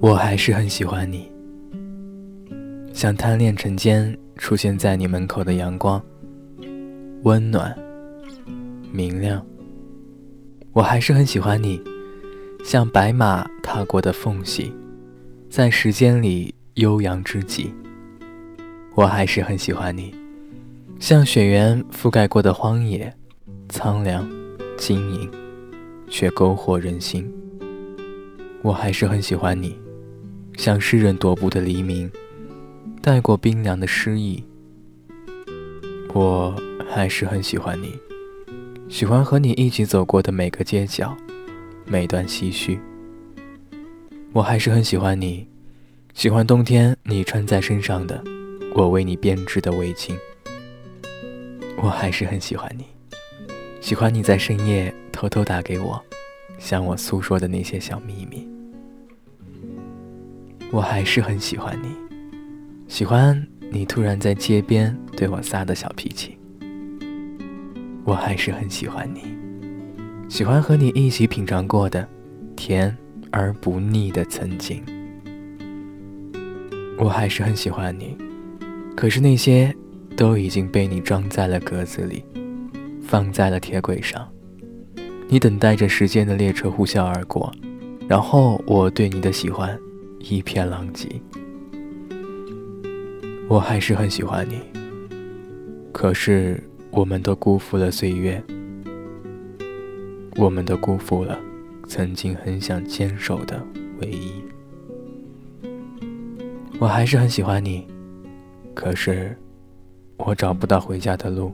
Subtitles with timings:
[0.00, 1.30] 我还是很喜欢你，
[2.92, 6.02] 像贪恋晨间出现在你门口的阳光，
[7.22, 7.76] 温暖、
[8.90, 9.44] 明亮。
[10.72, 11.80] 我还是很喜欢你，
[12.64, 14.72] 像白马踏过的缝隙，
[15.48, 17.72] 在时间里悠扬之极。
[18.94, 20.14] 我还是很喜欢你，
[20.98, 23.14] 像雪原覆盖过的荒野，
[23.68, 24.28] 苍凉、
[24.76, 25.30] 晶莹，
[26.08, 27.30] 却勾惑人心。
[28.62, 29.76] 我还是很喜欢你。
[30.56, 32.10] 像诗人踱步的黎明，
[33.00, 34.42] 带过冰凉的诗意。
[36.12, 36.54] 我
[36.88, 37.98] 还是很喜欢你，
[38.88, 41.16] 喜欢和你一起走过的每个街角，
[41.86, 42.78] 每段唏嘘。
[44.32, 45.46] 我还是很喜欢你，
[46.12, 48.22] 喜欢冬天你穿在身上的，
[48.74, 50.14] 我为你编织的围巾。
[51.78, 52.84] 我还是很喜欢你，
[53.80, 56.00] 喜欢你在深夜偷偷打给我，
[56.58, 58.46] 向我诉说的那些小秘密。
[60.72, 61.88] 我还是很喜欢你，
[62.88, 66.38] 喜欢你突然在街边对我撒的小脾气。
[68.06, 69.20] 我还是很喜欢你，
[70.30, 72.08] 喜欢和你一起品尝过的
[72.56, 72.96] 甜
[73.30, 74.82] 而不腻的曾经。
[76.98, 78.16] 我还是很喜欢你，
[78.96, 79.76] 可是那些
[80.16, 82.24] 都已经被你装在了格子里，
[83.02, 84.26] 放在了铁轨上。
[85.28, 87.52] 你等待着时间的列车呼啸而过，
[88.08, 89.78] 然后我对你的喜欢。
[90.22, 91.08] 一片狼藉，
[93.48, 94.60] 我还是很喜欢你。
[95.92, 98.42] 可是，我们都辜负了岁月，
[100.36, 101.38] 我们都辜负了
[101.86, 103.60] 曾经很想坚守的
[104.00, 104.32] 唯一。
[106.78, 107.86] 我还是很喜欢你，
[108.74, 109.36] 可是，
[110.16, 111.52] 我找不到回家的路，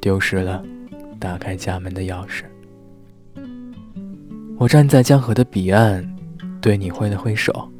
[0.00, 0.62] 丢失了
[1.18, 2.42] 打开家门的钥匙。
[4.58, 6.04] 我站在江河的彼岸，
[6.60, 7.70] 对你挥了挥手。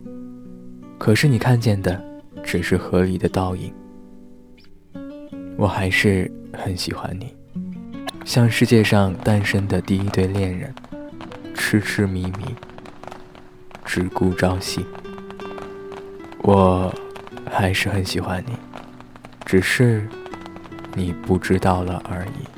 [0.98, 2.02] 可是你看见的
[2.42, 3.72] 只是河里的倒影，
[5.56, 7.34] 我还是很喜欢你，
[8.24, 10.74] 像世界上诞生的第一对恋人，
[11.54, 12.54] 痴痴迷迷，
[13.84, 14.84] 只顾朝夕。
[16.42, 16.92] 我
[17.50, 18.52] 还是很喜欢你，
[19.44, 20.08] 只是
[20.94, 22.55] 你不知道了而已。